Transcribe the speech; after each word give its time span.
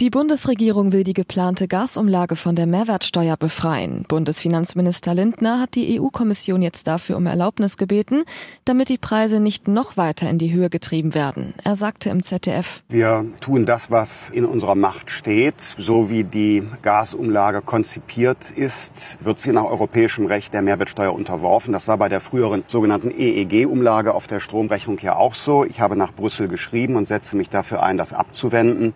Die 0.00 0.10
Bundesregierung 0.10 0.92
will 0.92 1.02
die 1.02 1.12
geplante 1.12 1.66
Gasumlage 1.66 2.36
von 2.36 2.54
der 2.54 2.68
Mehrwertsteuer 2.68 3.36
befreien. 3.36 4.04
Bundesfinanzminister 4.06 5.12
Lindner 5.12 5.60
hat 5.60 5.74
die 5.74 6.00
EU-Kommission 6.00 6.62
jetzt 6.62 6.86
dafür 6.86 7.16
um 7.16 7.26
Erlaubnis 7.26 7.76
gebeten, 7.76 8.22
damit 8.64 8.90
die 8.90 8.96
Preise 8.96 9.40
nicht 9.40 9.66
noch 9.66 9.96
weiter 9.96 10.30
in 10.30 10.38
die 10.38 10.52
Höhe 10.52 10.70
getrieben 10.70 11.16
werden. 11.16 11.52
Er 11.64 11.74
sagte 11.74 12.10
im 12.10 12.22
ZDF. 12.22 12.84
Wir 12.88 13.26
tun 13.40 13.66
das, 13.66 13.90
was 13.90 14.30
in 14.30 14.44
unserer 14.44 14.76
Macht 14.76 15.10
steht. 15.10 15.60
So 15.60 16.10
wie 16.10 16.22
die 16.22 16.62
Gasumlage 16.82 17.60
konzipiert 17.60 18.52
ist, 18.52 19.18
wird 19.20 19.40
sie 19.40 19.50
nach 19.50 19.64
europäischem 19.64 20.26
Recht 20.26 20.54
der 20.54 20.62
Mehrwertsteuer 20.62 21.12
unterworfen. 21.12 21.72
Das 21.72 21.88
war 21.88 21.98
bei 21.98 22.08
der 22.08 22.20
früheren 22.20 22.62
sogenannten 22.68 23.10
EEG-Umlage 23.10 24.14
auf 24.14 24.28
der 24.28 24.38
Stromrechnung 24.38 25.00
ja 25.02 25.16
auch 25.16 25.34
so. 25.34 25.64
Ich 25.64 25.80
habe 25.80 25.96
nach 25.96 26.12
Brüssel 26.12 26.46
geschrieben 26.46 26.94
und 26.94 27.08
setze 27.08 27.36
mich 27.36 27.48
dafür 27.48 27.82
ein, 27.82 27.98
das 27.98 28.12
abzuwenden. 28.12 28.94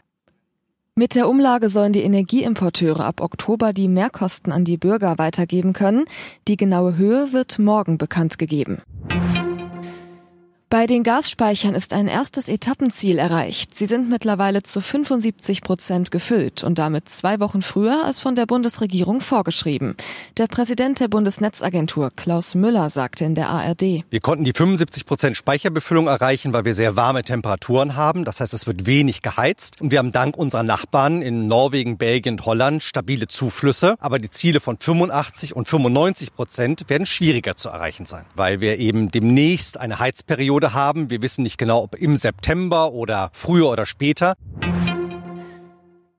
Mit 0.94 1.14
der 1.14 1.26
Umlage 1.26 1.70
sollen 1.70 1.94
die 1.94 2.02
Energieimporteure 2.02 3.02
ab 3.06 3.22
Oktober 3.22 3.72
die 3.72 3.88
Mehrkosten 3.88 4.52
an 4.52 4.66
die 4.66 4.76
Bürger 4.76 5.16
weitergeben 5.16 5.72
können. 5.72 6.04
Die 6.48 6.58
genaue 6.58 6.98
Höhe 6.98 7.32
wird 7.32 7.58
morgen 7.58 7.96
bekannt 7.96 8.38
gegeben. 8.38 8.82
Bei 10.72 10.86
den 10.86 11.02
Gasspeichern 11.02 11.74
ist 11.74 11.92
ein 11.92 12.08
erstes 12.08 12.48
Etappenziel 12.48 13.18
erreicht. 13.18 13.76
Sie 13.76 13.84
sind 13.84 14.08
mittlerweile 14.08 14.62
zu 14.62 14.80
75 14.80 15.60
Prozent 15.60 16.10
gefüllt 16.10 16.64
und 16.64 16.78
damit 16.78 17.10
zwei 17.10 17.40
Wochen 17.40 17.60
früher 17.60 18.02
als 18.06 18.20
von 18.20 18.34
der 18.34 18.46
Bundesregierung 18.46 19.20
vorgeschrieben. 19.20 19.96
Der 20.38 20.46
Präsident 20.46 20.98
der 20.98 21.08
Bundesnetzagentur, 21.08 22.08
Klaus 22.16 22.54
Müller, 22.54 22.88
sagte 22.88 23.26
in 23.26 23.34
der 23.34 23.50
ARD. 23.50 24.04
Wir 24.08 24.20
konnten 24.20 24.44
die 24.44 24.54
75 24.54 25.04
Prozent 25.04 25.36
Speicherbefüllung 25.36 26.06
erreichen, 26.06 26.54
weil 26.54 26.64
wir 26.64 26.74
sehr 26.74 26.96
warme 26.96 27.22
Temperaturen 27.22 27.94
haben. 27.94 28.24
Das 28.24 28.40
heißt, 28.40 28.54
es 28.54 28.66
wird 28.66 28.86
wenig 28.86 29.20
geheizt. 29.20 29.78
Und 29.78 29.90
wir 29.90 29.98
haben 29.98 30.10
dank 30.10 30.38
unserer 30.38 30.62
Nachbarn 30.62 31.20
in 31.20 31.48
Norwegen, 31.48 31.98
Belgien 31.98 32.36
und 32.36 32.46
Holland 32.46 32.82
stabile 32.82 33.28
Zuflüsse. 33.28 33.96
Aber 33.98 34.18
die 34.18 34.30
Ziele 34.30 34.58
von 34.58 34.78
85 34.78 35.54
und 35.54 35.68
95 35.68 36.34
Prozent 36.34 36.88
werden 36.88 37.04
schwieriger 37.04 37.58
zu 37.58 37.68
erreichen 37.68 38.06
sein, 38.06 38.24
weil 38.34 38.62
wir 38.62 38.78
eben 38.78 39.10
demnächst 39.10 39.78
eine 39.78 39.98
Heizperiode 39.98 40.61
Periode 40.62 40.74
haben. 40.74 41.10
Wir 41.10 41.22
wissen 41.22 41.42
nicht 41.42 41.58
genau, 41.58 41.82
ob 41.82 41.96
im 41.96 42.16
September 42.16 42.92
oder 42.92 43.30
früher 43.32 43.68
oder 43.70 43.86
später. 43.86 44.34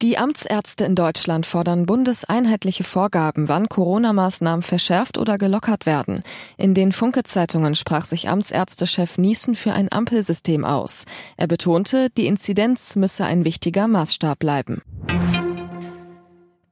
Die 0.02 0.18
Amtsärzte 0.18 0.84
in 0.84 0.96
Deutschland 0.96 1.46
fordern 1.46 1.86
bundeseinheitliche 1.86 2.84
Vorgaben, 2.84 3.48
wann 3.48 3.70
Corona-Maßnahmen 3.70 4.62
verschärft 4.62 5.18
oder 5.18 5.38
gelockert 5.38 5.86
werden. 5.86 6.24
In 6.58 6.74
den 6.74 6.92
Funke-Zeitungen 6.92 7.74
sprach 7.74 8.06
sich 8.06 8.28
Amtsärztechef 8.28 9.18
Niesen 9.18 9.56
für 9.56 9.72
ein 9.72 9.90
Ampelsystem 9.90 10.66
aus. 10.66 11.06
Er 11.38 11.48
betonte, 11.48 12.10
die 12.18 12.28
Inzidenz 12.28 12.98
müsse 12.98 13.24
ein 13.24 13.46
wichtiger 13.46 13.88
Maßstab 13.88 14.40
bleiben. 14.40 14.82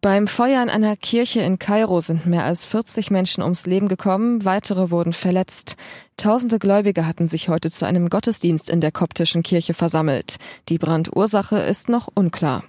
Beim 0.02 0.28
Feuer 0.28 0.64
in 0.64 0.70
einer 0.70 0.98
Kirche 0.98 1.42
in 1.42 1.60
Kairo 1.60 2.00
sind 2.00 2.26
mehr 2.26 2.44
als 2.44 2.66
40 2.66 3.12
Menschen 3.12 3.44
ums 3.44 3.68
Leben 3.68 3.88
gekommen, 3.88 4.44
weitere 4.44 4.90
wurden 4.90 5.14
verletzt. 5.14 5.76
Tausende 6.18 6.58
Gläubige 6.58 7.06
hatten 7.06 7.28
sich 7.28 7.50
heute 7.50 7.70
zu 7.70 7.86
einem 7.86 8.10
Gottesdienst 8.10 8.72
in 8.72 8.82
der 8.82 8.92
koptischen 8.92 9.44
Kirche 9.44 9.76
versammelt. 9.76 10.38
Die 10.70 10.80
Brandursache 10.80 11.60
ist 11.60 11.88
noch 11.88 12.10
unklar. 12.16 12.64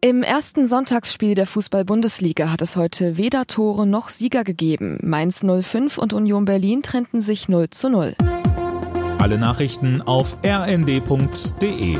Im 0.00 0.24
ersten 0.24 0.66
Sonntagsspiel 0.66 1.36
der 1.36 1.46
Fußball-Bundesliga 1.46 2.50
hat 2.50 2.60
es 2.60 2.74
heute 2.74 3.16
weder 3.16 3.46
Tore 3.46 3.86
noch 3.86 4.08
Sieger 4.08 4.42
gegeben. 4.42 4.98
Mainz 5.02 5.44
05 5.44 5.98
und 5.98 6.12
Union 6.14 6.46
Berlin 6.46 6.82
trennten 6.82 7.20
sich 7.20 7.48
0 7.48 7.70
zu 7.70 7.90
0. 7.90 8.16
Alle 9.18 9.38
Nachrichten 9.38 10.02
auf 10.02 10.36
rnd.de 10.44 11.98